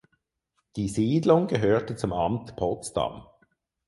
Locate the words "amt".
2.11-2.55